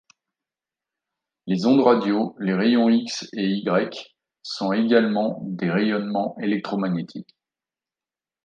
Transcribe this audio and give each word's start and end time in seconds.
Les 1.45 1.67
ondes 1.67 1.81
radio, 1.81 2.35
les 2.39 2.55
rayons 2.55 2.89
X 2.89 3.29
et 3.33 3.61
γ 3.63 3.91
sont 4.41 4.71
également 4.71 5.43
des 5.43 5.69
rayonnements 5.69 6.35
électromagnétiques. 6.41 7.37